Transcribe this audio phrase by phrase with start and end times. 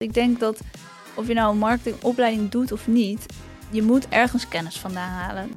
[0.00, 0.60] Ik denk dat
[1.14, 3.26] of je nou een marketingopleiding doet of niet,
[3.70, 5.50] je moet ergens kennis vandaan halen.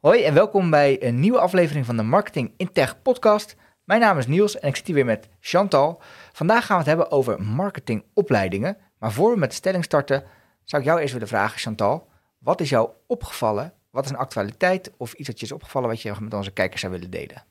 [0.00, 3.56] Hoi en welkom bij een nieuwe aflevering van de Marketing in Tech podcast.
[3.84, 6.02] Mijn naam is Niels en ik zit hier weer met Chantal.
[6.32, 8.76] Vandaag gaan we het hebben over marketingopleidingen.
[9.00, 10.24] Maar voor we met de stelling starten,
[10.64, 12.08] zou ik jou eerst willen vragen, Chantal.
[12.38, 13.72] Wat is jou opgevallen?
[13.90, 16.80] Wat is een actualiteit of iets dat je is opgevallen wat je met onze kijkers
[16.80, 17.44] zou willen delen?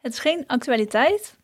[0.00, 1.38] Het is geen actualiteit,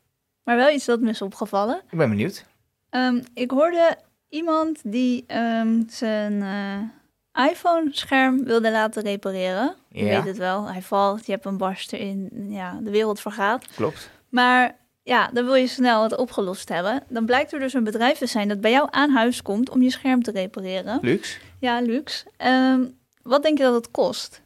[0.44, 1.82] maar wel iets dat me is opgevallen.
[1.90, 2.44] Ik ben benieuwd.
[2.90, 9.74] Ehm, ik hoorde iemand die ehm, zijn eh, iPhone-scherm wilde laten repareren.
[9.88, 13.66] Je weet het wel, hij valt, je hebt een barst erin, ja, de wereld vergaat.
[13.74, 14.10] Klopt.
[14.28, 17.02] Maar ja, dan wil je snel het opgelost hebben.
[17.08, 19.82] Dan blijkt er dus een bedrijf te zijn dat bij jou aan huis komt om
[19.82, 20.98] je scherm te repareren.
[21.02, 21.38] Luxe.
[21.58, 22.24] Ja, luxe.
[22.36, 22.84] Ehm,
[23.22, 24.42] wat denk je dat het kost?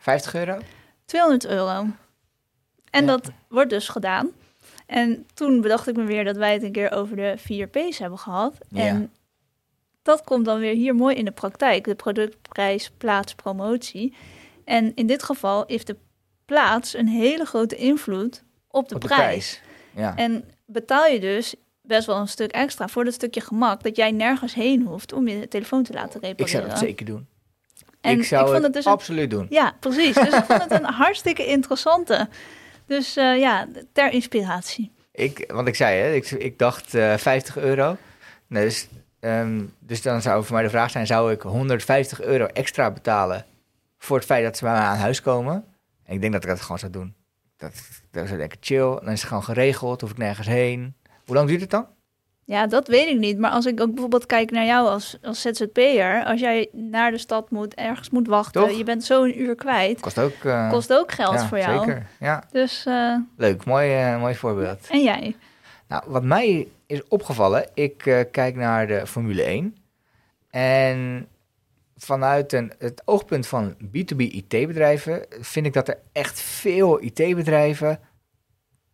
[0.00, 0.58] 50 euro?
[1.04, 1.86] 200 euro.
[2.90, 3.06] En Ja.
[3.06, 4.30] dat wordt dus gedaan.
[4.86, 8.18] En toen bedacht ik me weer dat wij het een keer over de 4P's hebben
[8.18, 8.56] gehad.
[8.68, 8.86] Ja.
[8.86, 9.12] En
[10.02, 11.84] dat komt dan weer hier mooi in de praktijk.
[11.84, 14.14] De productprijs, plaats, promotie.
[14.64, 15.96] En in dit geval heeft de
[16.44, 18.42] plaats een hele grote invloed
[18.72, 19.20] op de, Op de prijs.
[19.20, 19.60] prijs.
[19.94, 20.16] Ja.
[20.16, 24.10] En betaal je dus best wel een stuk extra voor dat stukje gemak dat jij
[24.10, 26.38] nergens heen hoeft om je telefoon te laten repareren.
[26.46, 27.26] ik zou het zeker doen.
[28.00, 29.46] En ik zou vond het, dus een- absoluut doen.
[29.50, 30.14] Ja, precies.
[30.14, 32.28] Dus ik vond het een hartstikke interessante.
[32.86, 34.90] Dus eh, ja, ter inspiratie.
[35.12, 37.96] Ik, want ik zei, hè, ik, ik dacht eh 50 euro.
[38.46, 38.88] Nee, dus,
[39.20, 43.44] ehm, dus dan zou voor mij de vraag zijn: zou ik 150 euro extra betalen
[43.98, 45.64] voor het feit dat ze bij mij aan huis komen?
[46.04, 47.14] En ik denk dat ik dat gewoon zou doen.
[47.62, 47.72] Dat,
[48.10, 48.78] dat zou denken, chill.
[48.78, 50.94] Dan is het gewoon geregeld, hoef ik nergens heen.
[51.26, 51.86] Hoe lang duurt het dan?
[52.44, 53.38] Ja, dat weet ik niet.
[53.38, 56.24] Maar als ik ook bijvoorbeeld kijk naar jou als, als ZZP'er.
[56.24, 58.60] Als jij naar de stad moet, ergens moet wachten.
[58.66, 58.76] Toch?
[58.76, 60.00] Je bent zo een uur kwijt.
[60.00, 60.44] Kost ook.
[60.44, 61.78] eh, Kost ook geld ja, voor jou.
[61.78, 62.06] Zeker.
[62.20, 63.64] Ja, Dus, eh, leuk.
[63.64, 64.86] Mooi, eh, mooi voorbeeld.
[64.90, 65.36] en jij?
[65.88, 69.76] Nou, wat mij is opgevallen, ik kijk naar de Formule 1.
[70.50, 71.26] En
[72.04, 78.00] vanuit een, het oogpunt van B2B IT-bedrijven vind ik dat er echt veel IT-bedrijven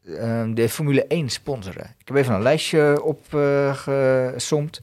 [0.04, 1.94] ehm, de Formule 1 sponsoren.
[1.98, 4.82] Ik heb even een lijstje opgesomd.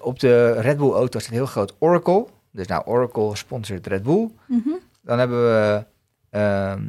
[0.00, 2.26] op de Red Bull auto staat heel groot Oracle.
[2.50, 4.30] Dus nou, Oracle sponsort Red Bull.
[4.46, 4.70] Mhm.
[5.02, 5.84] Dan hebben we
[6.30, 6.82] ehm,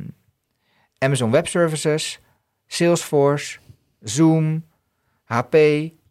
[0.97, 2.19] Amazon Web Services,
[2.67, 3.59] Salesforce,
[3.99, 4.65] Zoom,
[5.23, 5.55] HP,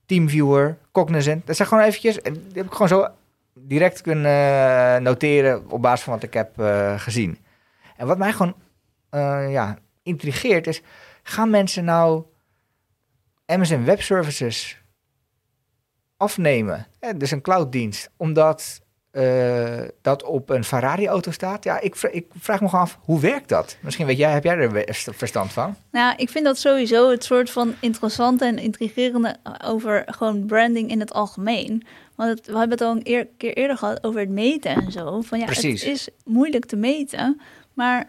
[0.06, 1.46] TeamViewer, Cognizant.
[1.46, 3.08] Dat zijn gewoon eventjes, en die heb ik gewoon zo
[3.54, 7.38] direct kunnen eh, noteren op basis van wat ik heb eh, gezien.
[7.96, 8.54] En wat mij gewoon
[9.10, 10.82] eh, ja, intrigeert is,
[11.22, 12.24] gaan mensen nou
[13.46, 14.82] Amazon Web Services
[16.16, 16.86] afnemen?
[17.16, 21.64] Dus een clouddienst, omdat eh, dat op een Ferrari-auto staat?
[21.64, 23.76] Ja, ik, ik vraag me gewoon af, hoe werkt dat?
[23.80, 24.84] Misschien weet jij, heb jij er
[25.14, 25.74] verstand van?
[25.90, 31.00] Nou, ik vind dat sowieso het soort van interessante en intrigerende over gewoon branding in
[31.00, 31.86] het algemeen.
[32.14, 34.92] Want het- we hebben het al een eer- keer eerder gehad over het meten en
[34.92, 35.20] zo.
[35.20, 35.82] Van ja, Precies.
[35.82, 37.40] het is moeilijk te meten,
[37.74, 38.08] maar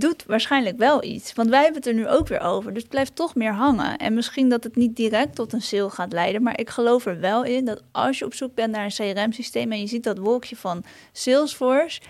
[0.00, 1.32] doet waarschijnlijk wel iets.
[1.32, 3.96] Want wij hebben het er nu ook weer over, dus het blijft toch meer hangen.
[3.98, 7.20] En misschien dat het niet direct tot een sale gaat leiden, maar ik geloof er
[7.20, 10.18] wel in dat als je op zoek bent naar een CRM-systeem en je ziet dat
[10.18, 12.00] wolkje van Salesforce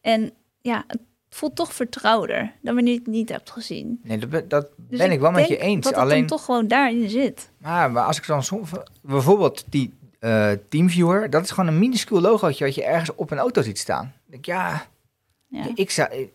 [0.00, 4.00] en ja, het voelt toch vertrouwder dan wanneer je het niet hebt gezien.
[4.02, 5.84] Nee, dat, ben- dat Dus ben ik wel met je eens.
[5.84, 7.50] Dat het Alleen, toch gewoon daarin zit.
[7.58, 8.70] maar, maar als ik dan soms,
[9.02, 13.38] bijvoorbeeld die eh, TeamViewer, dat is gewoon een minuscuul logootje wat je ergens op een
[13.38, 14.12] auto ziet staan.
[14.26, 14.86] Ik denk, ja,
[15.48, 15.66] Ja.
[15.74, 16.28] ik, zou,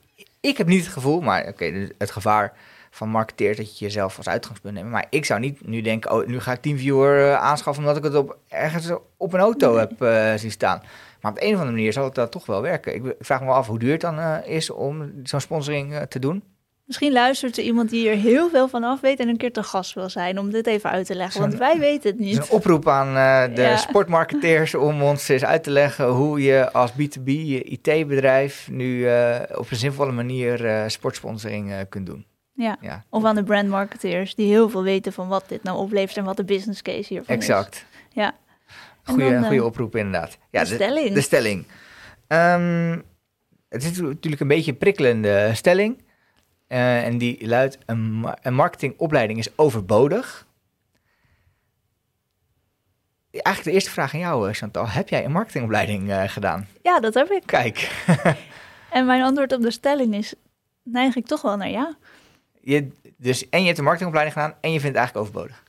[0.48, 2.54] ik heb niet het gevoel, maar oké, het gevaar
[2.92, 4.90] van marketeers dat je jezelf als uitgangspunt neemt.
[4.90, 8.04] Maar ik zou niet nu denken, oh, nu ga ik TeamViewer eh, aanschaffen omdat ik
[8.04, 9.80] het op, ergens op een auto Nee.
[9.80, 10.82] heb eh, zien staan.
[11.22, 12.96] Maar op een of andere manier zal het dat toch wel werken.
[12.96, 16.20] Ik, ik vraag me af hoe duur het dan eh, is om zo'n sponsoring te
[16.20, 16.44] doen.
[16.88, 19.64] Misschien luistert er iemand die er heel veel van af weet en een keer te
[19.64, 21.42] gast wil zijn om dit even uit te leggen.
[21.42, 22.38] Want wij weten het Het is niet.
[22.38, 23.78] een oproep aan eh, de Ja.
[23.78, 27.26] sportmarketeers om ons eens uit te leggen hoe je als B2B
[27.64, 32.26] IT-bedrijf nu eh, op een zinvolle manier eh, sportsponsoring kunt doen.
[32.54, 32.78] Ja.
[32.82, 36.24] Ja, Of aan de brandmarketeers die heel veel weten van wat dit nou oplevert en
[36.24, 37.42] wat de business case hiervan is.
[37.42, 37.86] exact.
[38.12, 38.36] Ja.
[39.04, 40.38] Goeie, goeie oproep inderdaad.
[40.52, 41.14] Ja, de stelling.
[41.14, 41.66] De stelling.
[42.28, 42.98] Ehm,
[43.70, 46.06] het is natuurlijk een beetje een prikkelende stelling.
[46.68, 50.46] Eh, en die luidt, een, ma- een marketingopleiding is overbodig.
[53.32, 54.88] Eigenlijk de eerste vraag aan jou, eh, Chantal.
[54.90, 56.68] Heb jij een marketingopleiding eh, gedaan?
[56.84, 57.44] Ja, dat heb ik.
[57.46, 58.06] Kijk,
[58.90, 60.34] En mijn antwoord op de stelling is,
[60.84, 61.96] neig ik toch wel naar ja.
[62.62, 62.88] je,
[63.18, 65.64] dus, en je hebt een marketingopleiding gedaan en je vindt het eigenlijk overbodig.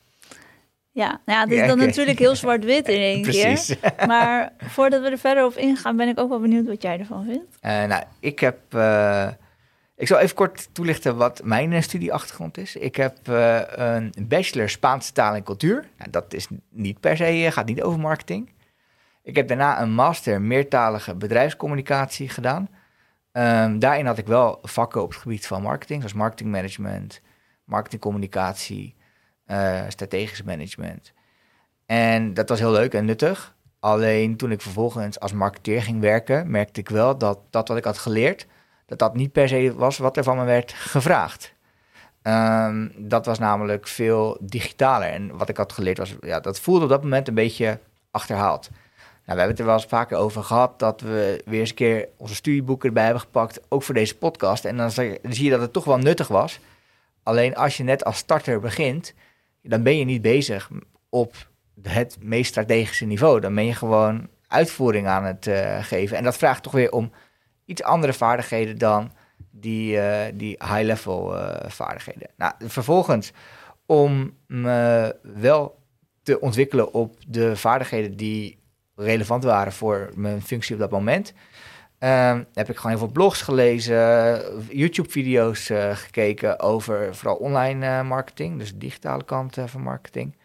[0.90, 3.66] Ja, nou ja, dit is dan natuurlijk heel zwart-wit in één Precies.
[3.66, 3.94] keer.
[4.06, 7.24] Maar voordat we er verder op ingaan, ben ik ook wel benieuwd wat jij ervan
[7.24, 7.60] vindt.
[7.88, 8.58] Nou, ik heb.
[9.98, 12.76] Ik zal even kort toelichten wat mijn eh, studieachtergrond is.
[12.76, 15.88] Ik heb eh, een bachelor Spaanse taal en cultuur.
[15.98, 18.50] Nou, dat is niet per se, eh, gaat niet over marketing.
[19.22, 22.68] Ik heb daarna een master meertalige bedrijfscommunicatie gedaan.
[23.32, 27.20] Ehm, daarin had ik wel vakken op het gebied van marketing, zoals marketingmanagement,
[27.64, 28.96] marketingcommunicatie,
[29.88, 31.12] strategisch management.
[31.86, 33.56] En dat was heel leuk en nuttig.
[33.80, 37.84] Alleen toen ik vervolgens als marketeer ging werken, merkte ik wel dat dat wat ik
[37.84, 38.46] had geleerd,
[38.88, 41.52] dat dat niet per se was wat er van me werd gevraagd.
[42.22, 45.08] Ehm, dat was namelijk veel digitaler.
[45.08, 47.78] En wat ik had geleerd was, ja, dat voelde op dat moment een beetje
[48.10, 48.68] achterhaald.
[48.70, 51.74] Nou, we hebben het er wel eens vaker over gehad dat we weer eens een
[51.74, 54.64] keer onze studieboeken erbij hebben gepakt, ook voor deze podcast.
[54.64, 56.60] En dan zie je- dat het toch wel nuttig was.
[57.22, 59.14] Alleen als je net als starter begint,
[59.62, 60.70] dan ben je niet bezig
[61.08, 61.34] op
[61.82, 63.40] het meest strategische niveau.
[63.40, 66.16] Dan ben je gewoon uitvoering aan het eh, geven.
[66.16, 67.12] En dat vraagt toch weer om
[67.68, 69.12] iets andere vaardigheden dan
[69.50, 72.28] die, eh, die high-level eh, vaardigheden.
[72.36, 73.32] Nou, vervolgens,
[73.86, 75.78] om me wel
[76.22, 78.58] te ontwikkelen op de vaardigheden die
[78.96, 81.32] relevant waren voor mijn functie op dat moment,
[81.98, 88.58] ehm, heb ik gewoon heel veel blogs gelezen, YouTube-video's eh, gekeken over vooral online marketing,
[88.58, 90.36] dus de digitale kant van marketing.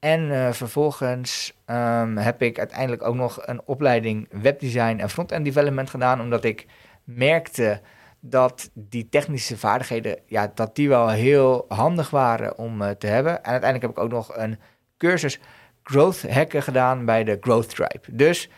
[0.00, 5.90] En eh, vervolgens ehm, heb ik uiteindelijk ook nog een opleiding webdesign en front-end development
[5.90, 6.66] gedaan, omdat ik
[7.04, 7.80] merkte
[8.20, 13.32] dat die technische vaardigheden, ja, dat die wel heel handig waren om eh, te hebben.
[13.32, 14.58] En uiteindelijk heb ik ook nog een
[14.96, 15.40] cursus
[15.82, 18.00] growth hacken gedaan bij de Growth Tribe.
[18.10, 18.48] Dus,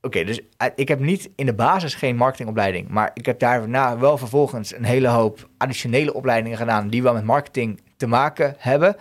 [0.00, 3.98] oké, dus eh, ik heb niet in de basis geen marketingopleiding, maar ik heb daarna
[3.98, 8.96] wel vervolgens een hele hoop additionele opleidingen gedaan die wel met marketing te maken hebben.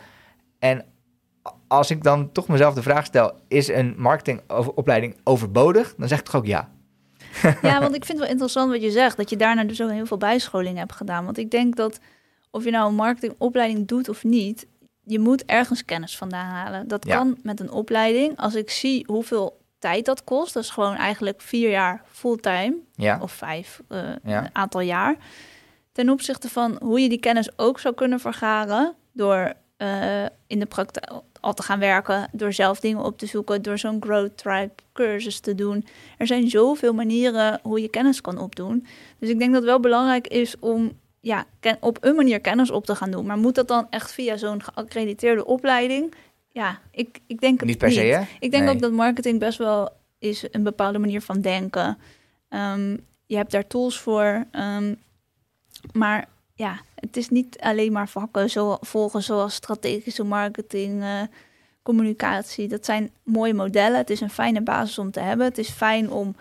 [0.60, 0.86] En
[1.72, 5.96] als ik dan toch mezelf de vraag stel, is een marketingopleiding overbodig?
[5.98, 6.70] Dan zeg ik toch ook ja.
[7.62, 9.90] Ja, want ik vind het wel interessant wat je zegt, dat je daarna dus ook
[9.92, 11.26] heel veel bijscholing hebt gedaan.
[11.26, 12.00] Want ik denk dat
[12.52, 14.68] of je nou een marketingopleiding doet of niet,
[15.04, 16.88] je moet ergens kennis vandaan halen.
[16.88, 17.16] Dat Ja.
[17.18, 18.38] kan met een opleiding.
[18.38, 23.20] Als ik zie hoeveel tijd dat kost, dat is gewoon eigenlijk vier jaar fulltime Ja,
[23.22, 24.44] of vijf, eh, Ja.
[24.44, 25.16] een aantal jaar.
[25.92, 30.66] Ten opzichte van hoe je die kennis ook zou kunnen vergaren door eh, in de
[30.66, 34.72] praktijk al te gaan werken, door zelf dingen op te zoeken, door zo'n Growth Tribe
[34.94, 35.86] cursus te doen.
[36.18, 38.86] Er zijn zoveel manieren hoe je kennis kan opdoen.
[39.20, 41.46] Dus ik denk dat het wel belangrijk is om ja,
[41.80, 43.26] op een manier kennis op te gaan doen.
[43.26, 46.14] Maar moet dat dan echt via zo'n geaccrediteerde opleiding?
[46.52, 48.22] Ja, ik, ik denk het niet per se, hè?
[48.40, 48.74] ik denk Nee.
[48.74, 49.90] ook dat marketing best wel
[50.20, 51.98] is een bepaalde manier van denken.
[52.50, 54.46] Ehm, je hebt daar tools voor.
[54.52, 54.94] ehm,
[55.94, 61.22] maar ja, het is niet alleen maar vakken zo, volgen zoals strategische marketing, eh,
[61.84, 62.68] communicatie.
[62.68, 63.98] Dat zijn mooie modellen.
[63.98, 65.46] Het is een fijne basis om te hebben.
[65.46, 66.36] Het is fijn om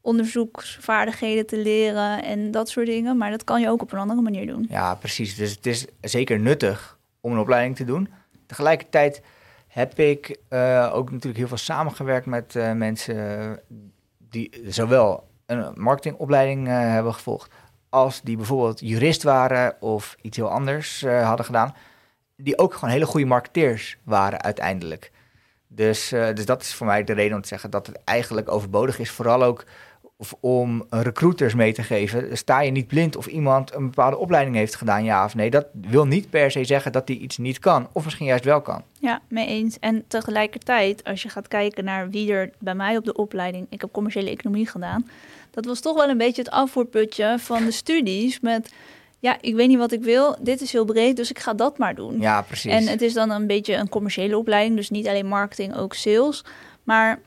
[0.00, 3.16] onderzoeksvaardigheden te leren en dat soort dingen.
[3.16, 4.66] Maar dat kan je ook op een andere manier doen.
[4.68, 5.36] Ja, precies.
[5.36, 8.08] Dus het is zeker nuttig om een opleiding te doen.
[8.46, 9.22] Tegelijkertijd
[9.66, 13.60] heb ik eh, ook natuurlijk heel veel samengewerkt met eh, mensen
[14.30, 17.52] die zowel een marketingopleiding hebben gevolgd,
[17.94, 21.74] als die bijvoorbeeld jurist waren of iets heel anders eh, hadden gedaan,
[22.36, 25.12] die ook gewoon hele goede marketeers waren uiteindelijk.
[25.68, 28.50] Dus, eh, dus dat is voor mij de reden om te zeggen dat het eigenlijk
[28.50, 29.64] overbodig is, vooral ook
[30.40, 32.36] om recruiters mee te geven.
[32.36, 35.50] Sta je niet blind of iemand een bepaalde opleiding heeft gedaan, ja of nee.
[35.50, 38.60] Dat wil niet per se zeggen dat hij iets niet kan, of misschien juist wel
[38.60, 38.82] kan.
[39.00, 39.78] Ja, mee eens.
[39.78, 43.80] En tegelijkertijd, als je gaat kijken naar wie er bij mij op de opleiding, ik
[43.80, 45.06] heb commerciële economie gedaan,
[45.54, 48.72] dat was toch wel een beetje het afvoerputje van de studies met,
[49.18, 51.78] ja, ik weet niet wat ik wil, dit is heel breed, dus ik ga dat
[51.78, 52.20] maar doen.
[52.20, 52.72] Ja, precies.
[52.72, 56.44] En het is dan een beetje een commerciële opleiding, dus niet alleen marketing, ook sales.
[56.82, 57.20] Maar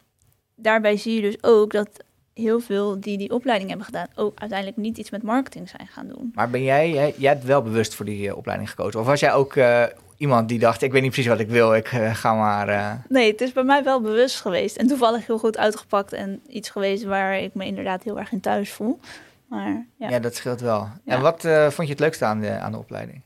[0.55, 1.89] daarbij zie je dus ook dat
[2.33, 6.07] heel veel die die opleiding hebben gedaan, ook uiteindelijk niet iets met marketing zijn gaan
[6.07, 6.31] doen.
[6.33, 8.99] Maar ben jij, jij, jij hebt wel bewust voor die eh, opleiding gekozen?
[8.99, 9.83] Of was jij ook eh,
[10.17, 12.67] iemand die dacht, ik weet niet precies wat ik wil, ik eh, ga maar...
[12.67, 14.75] eh, Nee, het is bij mij wel bewust geweest.
[14.77, 18.39] En toevallig heel goed uitgepakt en iets geweest waar ik me inderdaad heel erg in
[18.41, 18.99] thuis voel.
[19.47, 20.19] Maar ja, ja.
[20.19, 20.87] dat scheelt wel.
[21.03, 21.13] Ja.
[21.15, 23.21] En wat eh, vond je het leukste aan de, aan de opleiding?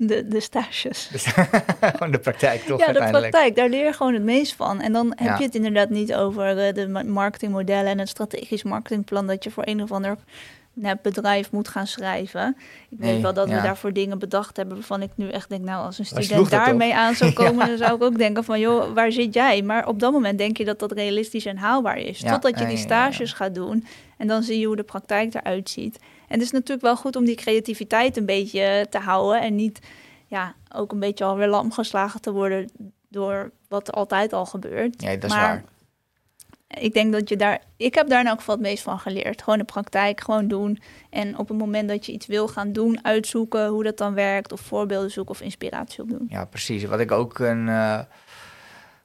[0.00, 1.08] de, de stages.
[1.12, 1.24] Dus,
[1.80, 4.80] gewoon de praktijk toch ja, de praktijk, daar leer je gewoon het meest van.
[4.80, 5.36] En dan heb Ja.
[5.38, 9.62] je het inderdaad niet over de ma- marketingmodellen en het strategisch marketingplan dat je voor
[9.66, 10.16] een of ander
[10.80, 12.56] net bedrijf moet gaan schrijven.
[12.88, 13.54] Ik Nee, weet wel dat ja.
[13.54, 16.94] we daarvoor dingen bedacht hebben waarvan ik nu echt denk, nou, als een student daarmee
[16.94, 17.66] aan zou komen, Ja.
[17.66, 19.62] dan zou ik ook denken van, joh, waar zit jij?
[19.62, 22.18] Maar op dat moment denk je dat dat realistisch en haalbaar is.
[22.18, 25.70] Ja, Totdat je die stages gaat doen en dan zie je hoe de praktijk eruit
[25.70, 25.96] ziet.
[25.98, 29.78] En het is natuurlijk wel goed om die creativiteit een beetje te houden en niet
[30.26, 32.70] ja, ook een beetje alweer lam geslagen te worden
[33.08, 35.02] door wat er altijd al gebeurt.
[35.02, 35.64] Ja, dat is Maar waar.
[36.68, 39.42] Ik denk dat je daar, ik heb daar in elk geval het meest van geleerd.
[39.42, 40.78] Gewoon de praktijk, gewoon doen.
[41.10, 44.52] En op het moment dat je iets wil gaan doen, uitzoeken hoe dat dan werkt,
[44.52, 46.26] of voorbeelden zoeken of inspiratie opdoen.
[46.28, 46.84] Ja, precies.
[46.84, 48.00] Wat ik ook een, eh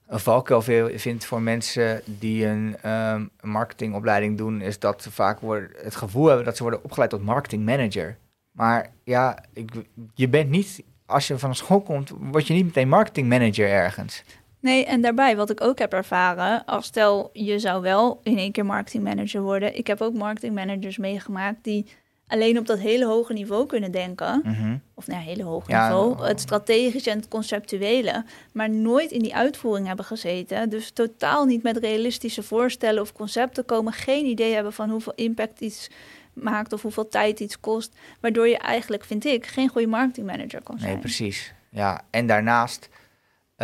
[0.08, 0.62] een valkuil
[0.96, 5.39] vind voor mensen die een ehm, marketingopleiding doen, is dat ze vaak
[5.84, 8.17] het gevoel hebben dat ze worden opgeleid tot marketingmanager.
[8.51, 9.72] Maar ja, ik,
[10.13, 14.24] je bent niet, als je van school komt, word je niet meteen marketingmanager ergens.
[14.63, 18.51] Nee, en daarbij, wat ik ook heb ervaren, als stel je zou wel in één
[18.51, 19.77] keer marketingmanager worden.
[19.77, 21.86] Ik heb ook marketingmanagers meegemaakt die
[22.27, 24.41] alleen op dat hele hoge niveau kunnen denken.
[24.43, 24.77] Mhm.
[24.93, 26.12] Of nou, hele hoog Ja, niveau.
[26.12, 26.25] oh.
[26.27, 28.25] Het strategische en het conceptuele.
[28.53, 30.70] Maar nooit in die uitvoering hebben gezeten.
[30.70, 33.93] Dus totaal niet met realistische voorstellen of concepten komen.
[33.93, 35.89] Geen idee hebben van hoeveel impact iets
[36.34, 37.96] maakt of hoeveel tijd iets kost.
[38.20, 40.91] Waardoor je eigenlijk, vind ik, geen goede marketingmanager kan zijn.
[40.91, 41.53] Nee, precies.
[41.70, 42.89] Ja, en daarnaast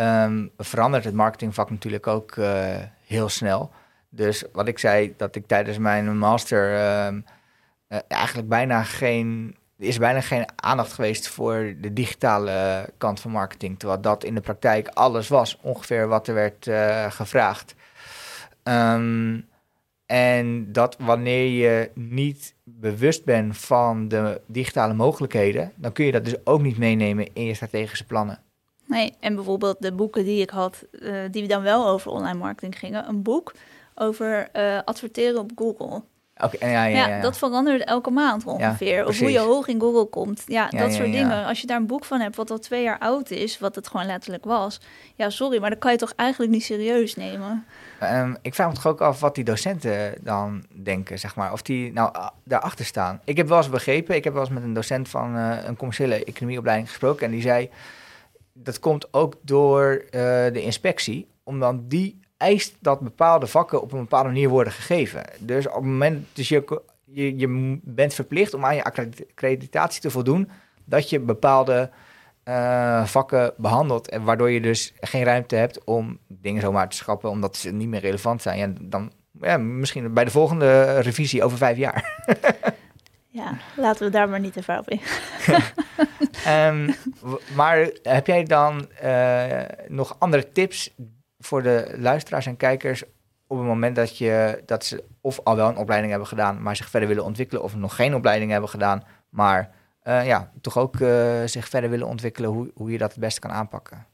[0.00, 2.76] ehm, verandert het marketingvak natuurlijk ook eh,
[3.06, 3.70] heel snel.
[4.08, 7.20] Dus wat ik zei, dat ik tijdens mijn master ehm,
[7.88, 9.54] eh, eigenlijk bijna geen...
[9.78, 13.78] Is bijna geen aandacht geweest voor de digitale kant van marketing.
[13.78, 17.74] Terwijl dat in de praktijk alles was, ongeveer wat er werd eh, gevraagd.
[18.62, 19.40] Ehm,
[20.06, 26.24] en dat wanneer je niet bewust bent van de digitale mogelijkheden, dan kun je dat
[26.24, 28.38] dus ook niet meenemen in je strategische plannen.
[28.90, 32.78] Nee, en bijvoorbeeld de boeken die ik had, eh, die dan wel over online marketing
[32.78, 33.08] gingen.
[33.08, 33.52] Een boek
[33.94, 36.02] over eh, adverteren op Google.
[36.44, 37.20] Oké, ja, ja, Ja, ja, ja.
[37.22, 39.06] dat verandert elke maand ongeveer.
[39.06, 40.42] of hoe je hoog in Google komt.
[40.46, 41.44] Ja, dat soort dingen.
[41.46, 43.88] Als je daar een boek van hebt wat al twee jaar oud is, wat het
[43.88, 44.80] gewoon letterlijk was.
[45.14, 47.64] Ja, sorry, maar dat kan je toch eigenlijk niet serieus nemen.
[48.00, 51.52] Ehm, ik vraag me toch ook af wat die docenten dan denken, zeg maar.
[51.52, 53.20] Of die nou a- daarachter staan.
[53.24, 55.76] Ik heb wel eens begrepen, ik heb wel eens met een docent van eh, een
[55.76, 57.26] commerciële economieopleiding gesproken.
[57.26, 57.70] En die zei,
[58.62, 60.20] dat komt ook door eh,
[60.52, 61.28] de inspectie.
[61.42, 65.24] Omdat die eist dat bepaalde vakken op een bepaalde manier worden gegeven.
[65.38, 70.00] Dus op het moment, dus je, je, je bent verplicht om aan je accredit- accreditatie
[70.00, 70.50] te voldoen.
[70.84, 71.90] Dat je bepaalde
[72.42, 74.08] eh, vakken behandelt.
[74.08, 77.88] En waardoor je dus geen ruimte hebt om dingen zomaar te schrappen, omdat ze niet
[77.88, 78.58] meer relevant zijn.
[78.58, 82.04] Ja, dan ja, misschien bij de volgende revisie over vijf jaar.
[83.32, 85.00] Ja, laten we daar maar niet te ver op in.
[86.44, 86.90] Ehm,
[87.54, 90.94] maar heb jij dan eh, nog andere tips
[91.38, 93.02] voor de luisteraars en kijkers
[93.46, 96.76] op het moment dat, je, dat ze of al wel een opleiding hebben gedaan, maar
[96.76, 99.70] zich verder willen ontwikkelen, of nog geen opleiding hebben gedaan, maar
[100.02, 103.40] eh, ja, toch ook eh, zich verder willen ontwikkelen, hoe, hoe je dat het beste
[103.40, 104.06] kan aanpakken?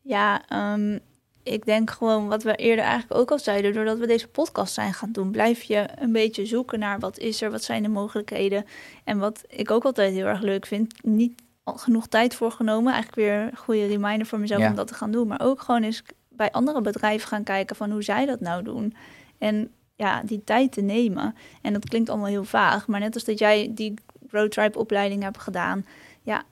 [0.00, 0.98] Ja, ehm,
[1.46, 4.94] ik denk gewoon wat we eerder eigenlijk ook al zeiden, doordat we deze podcast zijn
[4.94, 8.64] gaan doen, blijf je een beetje zoeken naar wat is er, wat zijn de mogelijkheden.
[9.04, 12.92] En wat ik ook altijd heel erg leuk vind, niet al genoeg tijd voor genomen.
[12.92, 14.68] Eigenlijk weer een goede reminder voor mezelf Ja.
[14.68, 15.26] om dat te gaan doen.
[15.26, 18.94] Maar ook gewoon eens bij andere bedrijven gaan kijken van hoe zij dat nou doen.
[19.38, 21.34] En ja, die tijd te nemen.
[21.62, 23.94] En dat klinkt allemaal heel vaag, maar net als dat jij die
[24.30, 25.86] Road Tribe opleiding hebt gedaan,
[26.22, 26.42] ja,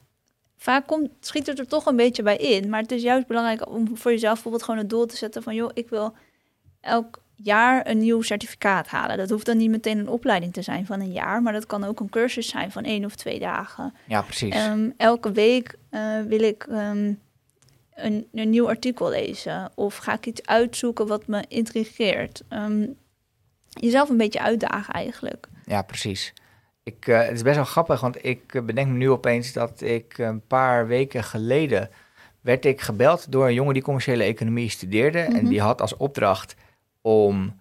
[0.57, 2.69] vaak komt, schiet het er toch een beetje bij in.
[2.69, 5.55] Maar het is juist belangrijk om voor jezelf bijvoorbeeld gewoon het doel te zetten van...
[5.55, 6.15] joh, ik wil
[6.81, 9.17] elk jaar een nieuw certificaat halen.
[9.17, 11.43] Dat hoeft dan niet meteen een opleiding te zijn van een jaar...
[11.43, 13.95] maar dat kan ook een cursus zijn van één of twee dagen.
[14.07, 14.55] Ja, precies.
[14.55, 17.13] Ehm, elke week eh, wil ik ehm,
[17.95, 19.71] een, een nieuw artikel lezen...
[19.75, 22.43] of ga ik iets uitzoeken wat me intrigeert.
[22.49, 22.87] Ehm,
[23.69, 25.49] jezelf een beetje uitdagen eigenlijk.
[25.67, 26.33] Ja, precies.
[26.85, 29.81] Ik, eh, het is best wel grappig, want ik eh, bedenk me nu opeens dat
[29.81, 31.91] ik een paar weken geleden
[32.41, 35.19] werd ik gebeld door een jongen die commerciële economie studeerde.
[35.19, 35.49] En Mhm.
[35.49, 36.57] die had als opdracht
[37.01, 37.61] om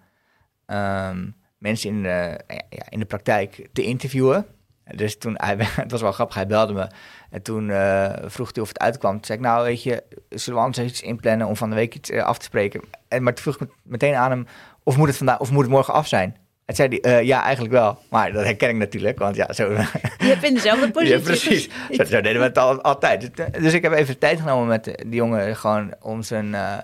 [0.66, 1.28] ehm,
[1.58, 4.46] mensen in de, ja, in de praktijk te interviewen.
[4.94, 6.86] Dus toen, hij, het was wel grappig, hij belde me.
[7.30, 9.12] En toen eh, vroeg hij of het uitkwam.
[9.12, 11.94] Toen zei ik, nou weet je, zullen we anders iets inplannen om van de week
[11.94, 12.80] iets af te spreken?
[13.08, 14.46] En, maar toen vroeg ik meteen aan hem,
[14.82, 16.36] of moet het, vandaag, of moet het morgen af zijn?
[16.64, 17.98] En zei hij, eh, ja, eigenlijk wel.
[18.10, 19.70] Maar dat herken ik natuurlijk, want ja, zo...
[19.72, 19.86] Je
[20.18, 21.16] hebt in dezelfde positie.
[21.16, 21.68] ja, precies.
[21.90, 23.20] Zo, zo deden we het al, altijd.
[23.20, 26.78] Dus, eh, Dus ik heb even tijd genomen met die jongen gewoon om zijn, eh,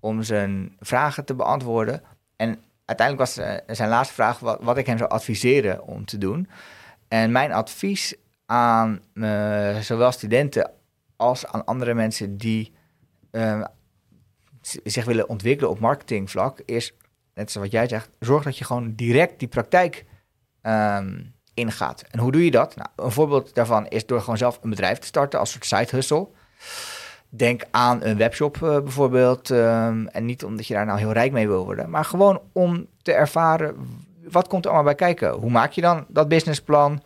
[0.00, 2.02] om zijn vragen te beantwoorden.
[2.36, 6.48] En uiteindelijk was zijn laatste vraag wat, wat ik hem zou adviseren om te doen.
[7.08, 8.14] En mijn advies
[8.46, 9.00] aan
[9.80, 10.70] zowel studenten
[11.16, 12.72] als aan andere mensen die
[14.84, 16.92] zich willen ontwikkelen op marketingvlak is,
[17.40, 20.04] net zoals wat jij zegt, zorg dat je gewoon direct die praktijk
[20.62, 21.22] ehm,
[21.54, 22.04] ingaat.
[22.10, 22.76] En hoe doe je dat?
[22.76, 25.88] Nou, een voorbeeld daarvan is door gewoon zelf een bedrijf te starten als soort side
[25.90, 26.28] hustle.
[27.28, 29.50] Denk aan een webshop eh, bijvoorbeeld.
[29.50, 32.86] ehm, en niet omdat je daar nou heel rijk mee wil worden, maar gewoon om
[33.02, 33.76] te ervaren
[34.30, 35.32] wat komt er allemaal bij kijken.
[35.32, 37.02] Hoe maak je dan dat businessplan?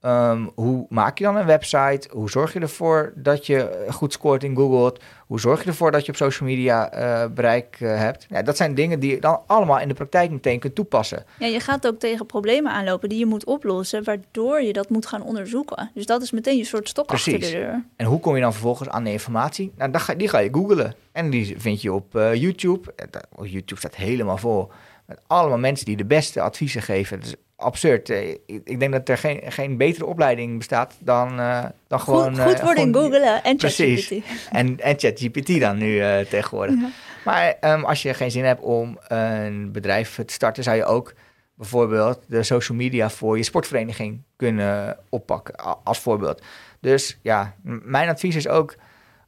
[0.00, 2.08] Ehm, hoe maak je dan een website?
[2.12, 4.96] Hoe zorg je ervoor dat je goed scoort in Google?
[5.26, 8.26] Hoe zorg je ervoor dat je op social media uh, bereik uh, hebt?
[8.28, 11.24] Ja, dat zijn dingen die je dan allemaal in de praktijk meteen kunt toepassen.
[11.38, 15.06] Ja, je gaat ook tegen problemen aanlopen die je moet oplossen, waardoor je dat moet
[15.06, 15.90] gaan onderzoeken.
[15.94, 17.34] Dus dat is meteen je soort stok Precies.
[17.34, 17.84] achter de deur.
[17.96, 19.72] En hoe kom je dan vervolgens aan de informatie?
[19.76, 20.94] Nou, dan ga, die ga je googlen.
[21.12, 22.94] En die vind je op uh, YouTube.
[23.42, 24.70] YouTube staat helemaal vol
[25.08, 27.20] met allemaal mensen die de beste adviezen geven.
[27.58, 28.08] Absurd.
[28.46, 32.38] Ik denk dat er geen, geen betere opleiding bestaat dan, uh, dan gewoon...
[32.38, 34.12] Goed, goed worden in googlen en Precies.
[34.50, 36.74] En, en ChatGPT dan nu uh, tegenwoordig.
[36.80, 36.90] Ja.
[37.24, 41.14] Maar um, als je geen zin hebt om een bedrijf te starten, zou je ook
[41.54, 46.42] bijvoorbeeld de social media voor je sportvereniging kunnen oppakken, als voorbeeld.
[46.80, 48.74] Dus ja, mijn advies is ook,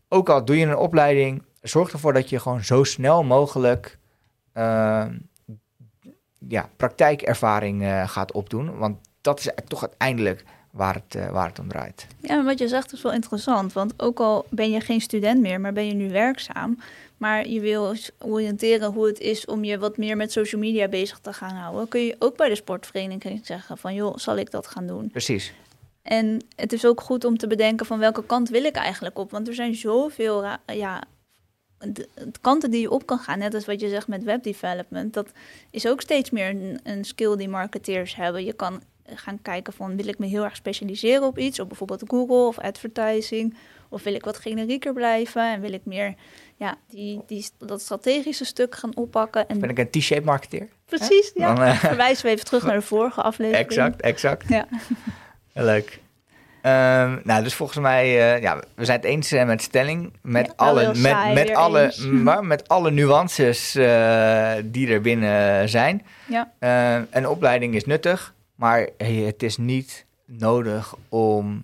[0.08, 3.98] ook al doe je een opleiding, zorg ervoor dat je gewoon zo snel mogelijk...
[4.54, 5.04] Uh,
[6.48, 8.78] ja, praktijkervaring uh, gaat opdoen.
[8.78, 12.06] Want dat is toch uiteindelijk waar het, uh, waar het om draait.
[12.20, 13.72] Ja, wat je zegt is wel interessant.
[13.72, 16.78] Want ook al ben je geen student meer, maar ben je nu werkzaam.
[17.16, 21.18] Maar je wil oriënteren hoe het is om je wat meer met social media bezig
[21.18, 21.88] te gaan houden.
[21.88, 25.10] Kun je ook bij de sportvereniging zeggen van joh, zal ik dat gaan doen?
[25.10, 25.54] Precies.
[26.02, 29.30] En het is ook goed om te bedenken van welke kant wil ik eigenlijk op.
[29.30, 31.02] Want er zijn zoveel ja,
[31.88, 32.08] de,
[32.40, 35.32] kanten die je op kan gaan, net als wat je zegt met webdevelopment, dat
[35.70, 38.44] is ook steeds meer een, een, skill die marketeers hebben.
[38.44, 38.82] Je kan
[39.14, 42.58] gaan kijken van wil ik me heel erg specialiseren op iets, op bijvoorbeeld Google of
[42.58, 43.56] advertising,
[43.88, 46.14] of wil ik wat generieker blijven en wil ik meer
[46.56, 49.48] ja, die, die, dat strategische stuk gaan oppakken.
[49.48, 49.58] En...
[49.58, 50.68] Ben ik een T-shape marketeer?
[50.84, 51.54] Precies, ja.
[51.54, 51.78] Dan, uh...
[51.78, 53.64] Verwijzen we even terug naar de vorige aflevering.
[53.68, 54.48] Exact, exact.
[54.48, 54.66] Ja.
[55.52, 56.00] Leuk.
[56.62, 60.12] Um, nou, dus volgens mij, uh, ja, we zijn het eens uh, met stelling.
[60.20, 66.02] Met, ja, alle, met, met, alle, maar met alle nuances uh, die er binnen zijn.
[66.26, 66.52] Ja.
[66.58, 71.62] Ehm, een opleiding is nuttig, maar het is niet nodig om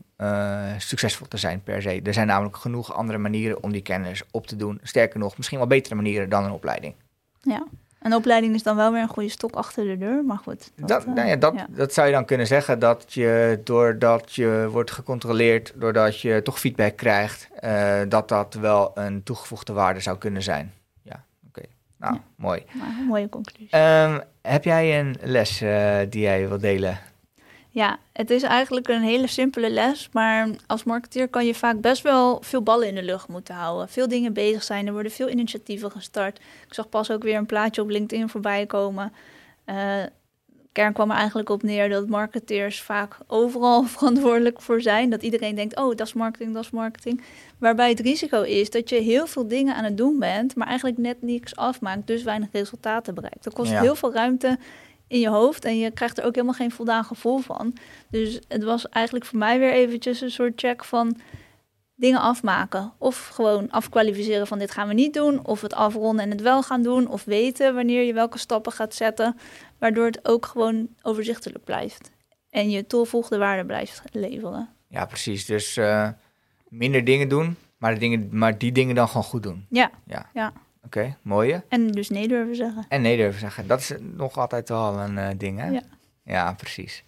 [0.79, 2.01] succesvol te zijn per se.
[2.05, 4.81] Er zijn namelijk genoeg andere manieren om die kennis op te doen.
[4.83, 6.95] Sterker nog, misschien wel betere manieren dan een opleiding.
[7.41, 7.67] Ja.
[7.99, 10.71] Een opleiding is dan wel weer een goede stok achter de deur, maar goed.
[10.75, 11.67] Dat, dat, nou ja, dat, ja.
[11.71, 16.61] dat zou je dan kunnen zeggen dat je doordat je wordt gecontroleerd, doordat je toch
[16.61, 20.73] feedback krijgt, uh, dat dat wel een toegevoegde waarde zou kunnen zijn.
[21.03, 21.59] Ja, oké.
[21.59, 21.71] Okay.
[21.97, 22.21] Nou, ja.
[22.37, 22.65] mooi.
[22.73, 23.77] Nou, een mooie conclusie.
[23.77, 26.99] Um, heb jij een les uh, die jij wilt delen?
[27.77, 32.03] Ja, het is eigenlijk een hele simpele les, maar als marketeer kan je vaak best
[32.03, 33.89] wel veel ballen in de lucht moeten houden.
[33.89, 36.39] Veel dingen bezig zijn, er worden veel initiatieven gestart.
[36.39, 39.13] Ik zag pas ook weer een plaatje op LinkedIn voorbij komen.
[39.67, 40.03] Uh,
[40.73, 45.11] kern kwam er eigenlijk op neer dat marketeers vaak overal verantwoordelijk voor zijn.
[45.11, 47.23] Dat iedereen denkt, oh, dat is marketing, dat is marketing.
[47.59, 50.99] Waarbij het risico is dat je heel veel dingen aan het doen bent, maar eigenlijk
[50.99, 53.45] net niks afmaakt, dus weinig resultaten bereikt.
[53.45, 53.81] Dat kost ja.
[53.81, 54.59] heel veel ruimte
[55.09, 57.77] in je hoofd en je krijgt er ook helemaal geen voldaan gevoel van.
[58.11, 61.21] Dus het was eigenlijk voor mij weer eventjes een soort check van
[61.95, 62.93] dingen afmaken.
[62.99, 65.47] Of gewoon afkwalificeren van dit gaan we niet doen.
[65.47, 67.09] Of het afronden en het wel gaan doen.
[67.09, 69.37] Of weten wanneer je welke stappen gaat zetten.
[69.79, 72.11] Waardoor het ook gewoon overzichtelijk blijft.
[72.51, 74.69] En je toegevoegde waarde blijft leveren.
[74.89, 75.45] Ja, precies.
[75.45, 76.09] Dus uh,
[76.69, 79.67] minder dingen doen, maar, de dingen, maar die dingen dan gewoon goed doen.
[79.71, 80.31] Ja, ja.
[80.35, 80.53] ja.
[80.87, 81.63] Oké, okay, mooie.
[81.69, 82.85] En dus nee durven zeggen.
[82.89, 83.67] En nee durven zeggen.
[83.67, 85.69] Dat is nog altijd wel een uh, ding, hè?
[85.69, 85.83] Ja,
[86.25, 87.05] ja precies.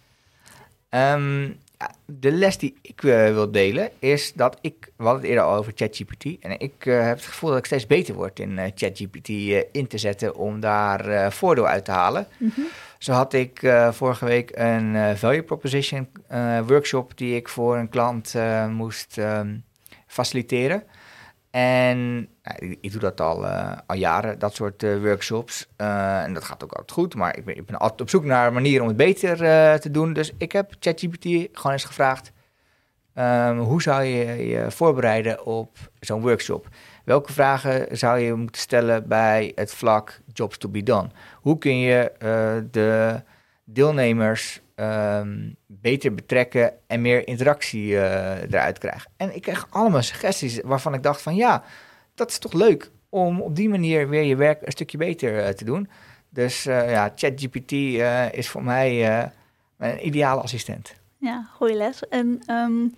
[0.89, 5.29] Um, ja, de les die ik uh, wil delen is dat ik, we hadden het
[5.29, 6.25] eerder al over ChatGPT.
[6.39, 9.29] En ik uh, heb het gevoel dat ik steeds beter word in ChatGPT
[9.71, 12.27] in te zetten om daar voordeel uit te halen.
[12.37, 12.67] Mm -hmm.
[12.97, 16.07] Zo had ik vorige week een value proposition
[16.65, 18.33] workshop die ik voor een klant
[18.69, 19.63] moest um,
[20.07, 20.83] faciliteren.
[21.51, 22.29] En
[22.81, 25.67] ik, doe dat al, uh, al jaren, dat soort uh, workshops.
[25.77, 28.23] Uh, en dat gaat ook altijd goed, maar ik ben, ik ben altijd op zoek
[28.23, 29.37] naar manieren om het beter
[29.79, 30.13] te doen.
[30.13, 32.31] Dus ik heb ChatGPT gewoon eens gevraagd,
[33.15, 36.67] um, hoe zou je je voorbereiden op zo'n workshop?
[37.05, 41.09] Welke vragen zou je moeten stellen bij het vlak jobs to be done?
[41.41, 42.11] Hoe kun je
[42.71, 43.21] de
[43.63, 49.11] deelnemers um, beter betrekken en meer interactie uh, eruit krijgen.
[49.17, 51.63] En ik kreeg allemaal suggesties waarvan ik dacht van ja,
[52.15, 55.47] dat is toch leuk om op die manier weer je werk een stukje beter uh,
[55.47, 55.89] te doen.
[56.29, 57.71] Dus uh, ja, ChatGPT
[58.31, 59.23] is voor mij
[59.77, 60.93] een ideale assistent.
[61.17, 62.07] Ja, goede les.
[62.07, 62.93] En um,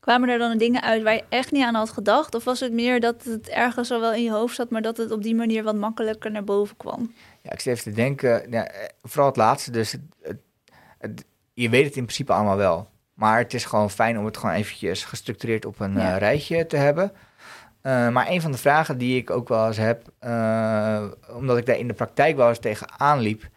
[0.00, 2.34] kwamen er dan dingen uit waar je echt niet aan had gedacht?
[2.34, 4.96] Of was het meer dat het ergens al wel in je hoofd zat, maar dat
[4.96, 7.12] het op die manier wat makkelijker naar boven kwam?
[7.42, 8.70] Ja, ik zit even te denken, ja,
[9.02, 10.38] vooral het laatste, dus het, het
[10.98, 12.90] het, je weet het in principe allemaal wel.
[13.14, 16.12] Maar het is gewoon fijn om het gewoon eventjes gestructureerd op een ja.
[16.12, 17.12] uh, rijtje te hebben.
[17.82, 21.66] Uh, maar een van de vragen die ik ook wel eens heb, uh, omdat ik
[21.66, 23.48] daar in de praktijk wel eens tegen aanliep,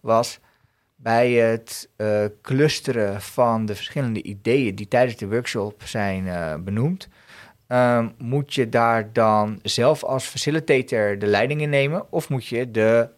[0.00, 0.40] was:
[0.96, 1.88] bij het
[2.42, 7.08] clusteren van de verschillende ideeën die tijdens de workshop zijn benoemd,
[7.68, 12.70] um, moet je daar dan zelf als facilitator de leiding in nemen of moet je
[12.70, 13.08] de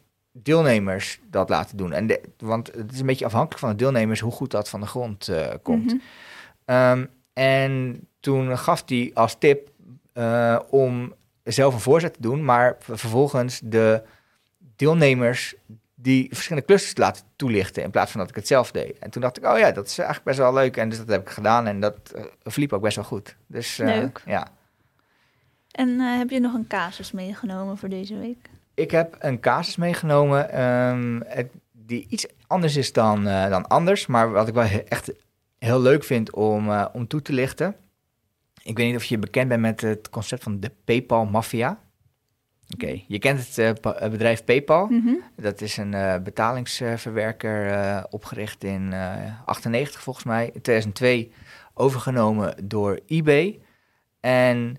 [0.42, 1.92] deelnemers dat laten doen?
[1.92, 4.80] En de, want het is een beetje afhankelijk van de deelnemers hoe goed dat van
[4.80, 5.92] de grond uh, komt.
[5.92, 6.00] Mm
[6.64, 6.76] -hmm.
[6.76, 9.70] um, en toen gaf hij als tip
[10.70, 14.02] om zelf een voorzet te doen, maar vervolgens de
[14.76, 15.54] deelnemers
[15.94, 18.98] die verschillende clusters laten toelichten in plaats van dat ik het zelf deed.
[18.98, 20.76] En toen dacht ik, oh ja, dat is eigenlijk best wel leuk.
[20.76, 23.36] En dus dat heb ik gedaan en dat uh, verliep ook best wel goed.
[23.46, 24.22] Dus, leuk.
[24.26, 24.48] Ja.
[25.70, 28.50] En heb je nog een casus meegenomen voor deze week?
[28.78, 34.30] Ik heb een casus meegenomen um, het, die iets anders is dan, dan anders, maar
[34.30, 35.12] wat ik wel echt
[35.58, 37.76] heel leuk vind om, om toe te lichten.
[38.62, 41.80] Ik weet niet of je bekend bent met het concept van de PayPal-maffia.
[42.70, 43.04] Oké, okay.
[43.08, 44.86] je kent het uh, bedrijf PayPal.
[44.86, 45.22] Mm -hmm.
[45.36, 48.94] Dat is een uh, betalingsverwerker uh, opgericht in
[49.44, 50.44] 98 volgens mij.
[50.44, 51.32] In 2002
[51.74, 53.60] overgenomen door eBay.
[54.20, 54.76] En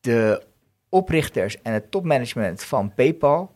[0.00, 0.46] de
[0.88, 3.54] oprichters en het topmanagement van PayPal...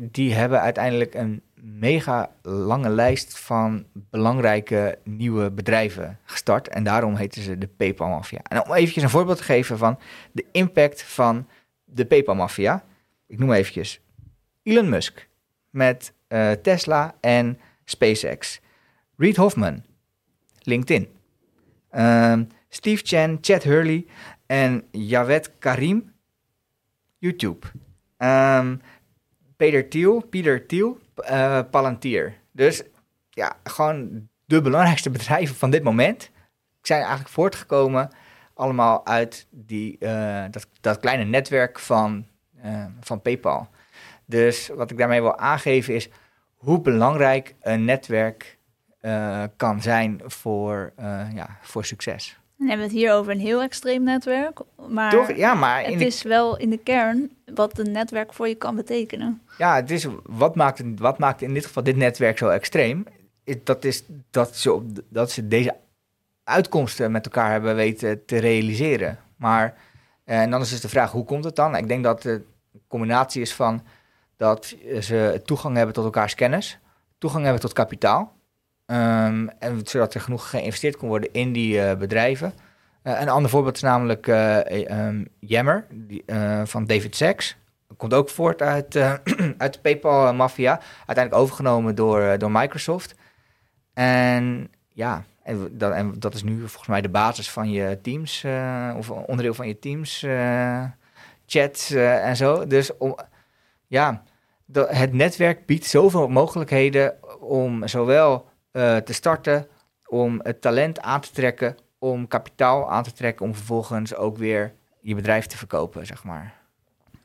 [0.00, 6.68] die hebben uiteindelijk een mega lange lijst van belangrijke nieuwe bedrijven gestart.
[6.68, 8.40] En daarom heten ze de PayPal Mafia.
[8.42, 9.98] En om eventjes een voorbeeld te geven van
[10.32, 11.46] de impact van
[11.84, 12.84] de PayPal-maffia.
[13.26, 14.00] Ik noem eventjes
[14.62, 15.28] Elon Musk
[15.70, 18.60] met uh, Tesla en SpaceX.
[19.16, 19.84] Reid Hoffman,
[20.62, 21.08] LinkedIn.
[21.92, 24.06] Uh, Steve Chen, Chad Hurley
[24.48, 26.12] en Jawed Karim,
[27.18, 27.66] YouTube.
[28.18, 28.80] Um,
[29.56, 30.98] Peter Thiel, Peter Thiel,
[31.30, 32.34] uh, Palantir.
[32.52, 32.82] Dus
[33.30, 36.30] ja, gewoon de belangrijkste bedrijven van dit moment
[36.82, 38.10] zijn eigenlijk voortgekomen
[38.54, 42.26] allemaal uit die, uh, dat, dat kleine netwerk van,
[42.64, 43.68] uh, van PayPal.
[44.24, 46.08] Dus wat ik daarmee wil aangeven is
[46.56, 48.56] hoe belangrijk een netwerk
[49.56, 50.92] kan zijn voor,
[51.34, 52.38] ja, voor succes.
[52.58, 55.36] We hebben het hier over een heel extreem netwerk, maar, Toch?
[55.36, 59.42] Ja, maar het is wel in de kern wat een netwerk voor je kan betekenen.
[59.58, 63.04] Ja, het is, wat, maakt, wat maakt in dit geval dit netwerk zo extreem?
[63.64, 65.76] Dat is dat ze, dat ze deze
[66.44, 69.18] uitkomsten met elkaar hebben weten te realiseren.
[69.36, 69.74] Maar,
[70.24, 71.76] eh, en dan is dus de vraag, hoe komt het dan?
[71.76, 72.32] Ik denk dat het
[72.72, 73.82] een combinatie is van
[74.36, 76.78] dat ze toegang hebben tot elkaars kennis,
[77.18, 78.37] toegang hebben tot kapitaal,
[78.90, 82.52] um, en zodat er genoeg geïnvesteerd kon worden in die uh, bedrijven.
[83.02, 86.24] Uh, een ander voorbeeld is namelijk um, Yammer die,
[86.64, 87.56] van David Sachs.
[87.96, 88.96] Komt ook voort uit,
[89.64, 90.80] uit de PayPal-maffia.
[91.06, 93.14] Uiteindelijk overgenomen door, door Microsoft.
[93.94, 98.44] En ja, en dat, en dat is nu volgens mij de basis van je teams,
[98.96, 100.84] of onderdeel van je teams, uh,
[101.46, 102.66] chat uh, en zo.
[102.66, 103.16] Dus om,
[103.86, 104.22] ja,
[104.72, 108.48] het netwerk biedt zoveel mogelijkheden om zowel
[109.04, 109.66] te starten,
[110.06, 114.74] om het talent aan te trekken, om kapitaal aan te trekken, om vervolgens ook weer
[115.00, 116.54] je bedrijf te verkopen, zeg maar.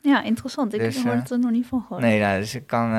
[0.02, 0.74] Ja, interessant.
[0.74, 2.02] Ik dus, hoor het er nog niet van gehoord.
[2.02, 2.89] Nee, nou, dus ik kan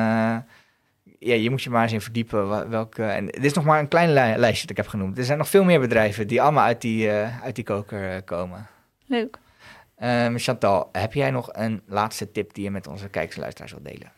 [1.25, 2.71] ja, je moet je maar eens in verdiepen.
[2.71, 5.19] Welke, en dit is nog maar een klein lijstje dat ik heb genoemd.
[5.19, 8.67] Er zijn nog veel meer bedrijven die allemaal uit die, uh, uit die koker komen.
[9.07, 9.38] Leuk.
[10.03, 13.73] Um, Chantal, heb jij nog een laatste tip die je met onze kijkers en luisteraars
[13.73, 14.12] wilt delen?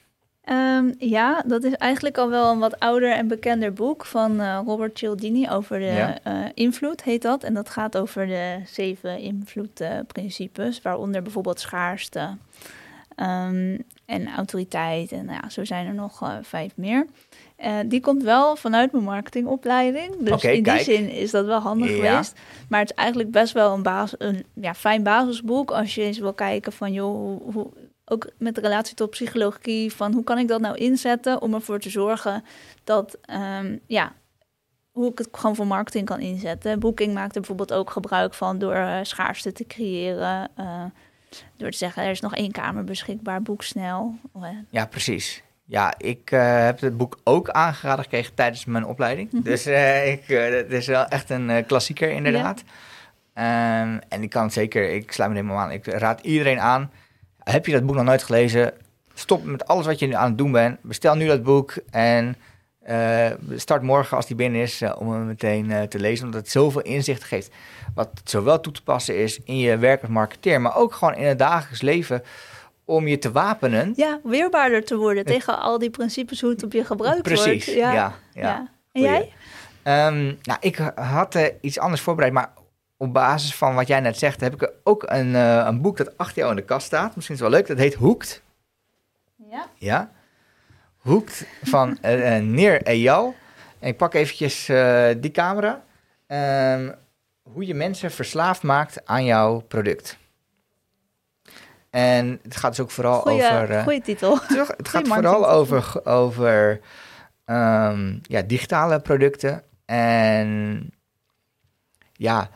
[0.50, 4.61] Um, ja, dat is eigenlijk al wel een wat ouder en bekender boek van uh,
[4.66, 6.50] Robert Cialdini over de ja.
[6.54, 7.42] invloed, heet dat.
[7.42, 12.37] En dat gaat over de zeven invloedprincipes, waaronder bijvoorbeeld schaarste,
[13.20, 15.12] Um, en autoriteit.
[15.12, 17.06] En nou ja, zo zijn er nog uh, vijf meer.
[17.87, 20.16] Die komt wel vanuit mijn marketingopleiding.
[20.18, 20.85] Dus okay, in kijk.
[20.85, 22.11] die zin is dat wel handig Ja.
[22.11, 22.35] geweest.
[22.68, 25.70] Maar het is eigenlijk best wel een, basis, een ja, fijn basisboek.
[25.70, 27.66] Als je eens wil kijken van joh, hoe, hoe,
[28.09, 29.92] ook met relatie tot psychologie.
[29.92, 32.45] Van hoe kan ik dat nou inzetten om ervoor te zorgen
[32.85, 34.12] dat um, ja,
[34.90, 36.79] hoe ik het gewoon voor marketing kan inzetten.
[36.79, 40.51] Booking maakt er bijvoorbeeld ook gebruik van door uh, schaarste te creëren.
[40.61, 40.85] Uh,
[41.57, 44.14] door te zeggen, er is nog één kamer beschikbaar, boek snel.
[44.71, 45.42] Ja, precies.
[45.64, 49.33] Ja, ik uh, heb het boek ook aangeraden gekregen tijdens mijn opleiding.
[49.33, 49.42] Mhm.
[49.42, 49.66] Dus
[50.07, 52.62] ik, het is wel echt een klassieker inderdaad.
[53.35, 53.83] Ja.
[53.83, 55.71] Um, en ik kan het zeker, ik sluit me helemaal aan.
[55.71, 56.90] Ik raad iedereen aan.
[57.50, 58.72] Heb je dat boek nog nooit gelezen?
[59.14, 60.78] Stop met alles wat je nu aan het doen bent.
[60.82, 62.37] Bestel nu dat boek en
[62.88, 66.24] uh, start morgen als die binnen is uh, om hem meteen uh, te lezen.
[66.24, 67.50] Omdat het zoveel inzicht geeft.
[67.94, 70.61] Wat zowel toe te passen is in je werk als marketeer.
[70.61, 72.22] Maar ook gewoon in het dagelijks leven
[72.85, 73.92] om je te wapenen.
[73.96, 77.64] Ja, weerbaarder te worden tegen al die principes hoe het op je gebruikt Precies, wordt.
[77.64, 77.92] Precies, ja.
[77.92, 78.42] ja, ja.
[78.42, 78.70] ja.
[78.92, 79.32] En jij?
[80.09, 82.50] Um, nou, ik had iets anders voorbereid, maar
[82.96, 86.38] op basis van wat jij net zegt, heb ik ook een, een boek dat achter
[86.38, 87.16] jou in de kast staat.
[87.16, 87.68] Misschien is het wel leuk.
[87.68, 88.42] Dat heet Hoekt.
[89.50, 89.66] Ja.
[89.74, 90.11] Ja.
[90.96, 93.35] Hoekt van uh, Neer Eyal.
[93.78, 95.85] En ik pak eventjes uh, die camera.
[96.26, 96.94] Um,
[97.42, 100.18] hoe je mensen verslaafd maakt aan jouw product.
[101.90, 103.82] En het gaat dus ook vooral goeie, over...
[103.82, 104.38] Goeie titel.
[104.42, 106.80] Het, het gaat vooral over, over
[107.44, 109.62] um, ja, digitale producten.
[109.85, 110.90] En
[112.12, 112.50] ja,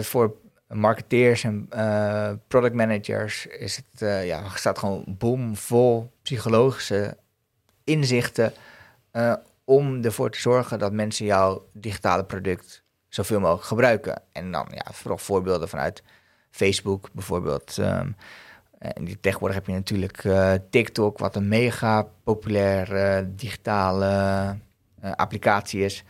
[0.00, 0.36] voor
[0.68, 7.16] marketeers en uh, product managers is het, uh, ja, staat gewoon bomvol psychologische
[7.84, 8.52] inzichten
[9.64, 14.22] om ervoor te zorgen dat mensen jouw digitale product zoveel mogelijk gebruiken.
[14.32, 16.02] En dan ja, vooral voorbeelden vanuit
[16.50, 17.76] Facebook bijvoorbeeld.
[17.76, 18.16] Um,
[18.78, 20.28] en tegenwoordig heb je natuurlijk
[20.70, 24.56] TikTok, wat een mega populair digitale
[25.00, 26.04] applicatie is.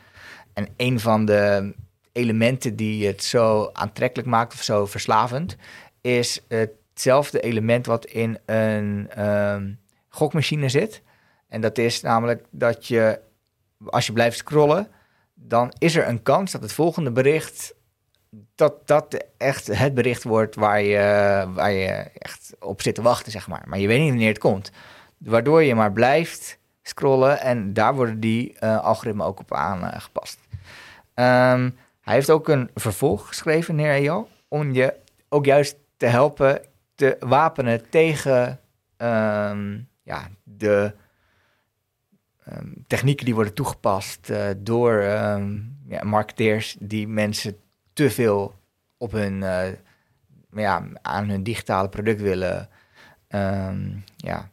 [0.53, 1.75] En een van de
[2.13, 5.57] elementen die het zo aantrekkelijk maakt of zo verslavend,
[6.01, 11.03] is hetzelfde element wat in een um, gokmachine zit.
[11.49, 13.21] En dat is namelijk dat je,
[13.87, 14.89] als je blijft scrollen,
[15.35, 17.75] dan is er een kans dat het volgende bericht,
[18.55, 23.33] dat dat echt het bericht wordt waar je, waar je echt op zit te wachten,
[23.33, 23.63] zeg maar.
[23.67, 24.71] Maar je weet niet wanneer het komt.
[25.19, 30.39] Waardoor je maar blijft scrollen en daar worden die uh, algoritmen ook op aangepast.
[31.15, 34.95] Um, hij heeft ook een vervolg geschreven, neer Eyal, om je
[35.29, 36.61] ook juist te helpen
[36.95, 38.61] te wapenen tegen
[38.97, 40.95] um, ja, de
[42.49, 47.57] um, technieken die worden toegepast uh, door um, ja, marketeers die mensen
[47.93, 48.55] te veel
[48.97, 49.65] op hun, uh,
[50.53, 52.69] ja, aan hun digitale product willen
[54.17, 54.51] ja,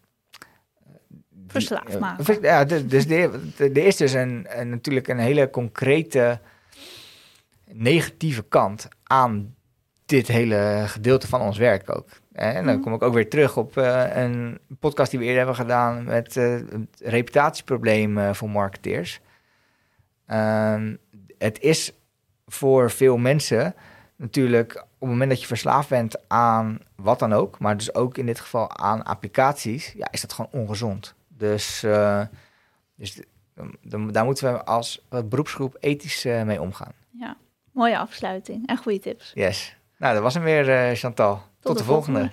[1.47, 2.41] verslaafd maken.
[2.41, 3.05] Ja, dus
[3.57, 6.39] er is dus een, een, natuurlijk een hele concrete
[7.73, 9.55] negatieve kant aan
[10.09, 12.09] dit hele gedeelte van ons werk ook.
[12.31, 12.83] En dan mhm.
[12.83, 16.35] kom ik ook weer terug op uh, een podcast die we eerder hebben gedaan met
[16.35, 19.19] uh, het reputatieprobleem uh, voor marketeers.
[20.25, 20.95] Ehm,
[21.37, 21.93] het is
[22.47, 23.75] voor veel mensen
[24.15, 28.17] natuurlijk op het moment dat je verslaafd bent aan wat dan ook, maar dus ook
[28.17, 31.15] in dit geval aan applicaties, ja, is dat gewoon ongezond.
[31.27, 31.79] Dus,
[32.95, 33.21] dus
[34.11, 36.91] daar moeten we als beroepsgroep ethisch mee omgaan.
[37.09, 37.37] Ja.
[37.79, 39.31] Mooie afsluiting en goede tips.
[39.33, 39.75] Yes.
[39.97, 41.41] Nou, dat was hem weer, uh, Chantal.
[41.59, 42.31] Tot, de, volgende.